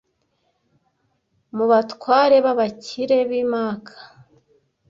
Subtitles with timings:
[1.55, 3.95] mu batware b’abakire b’i Maka